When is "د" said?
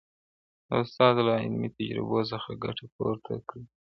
0.67-0.69